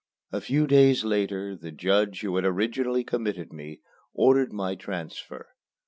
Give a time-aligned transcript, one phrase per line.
[0.31, 3.81] A few days later the judge who had originally committed me
[4.15, 5.49] ordered my transfer.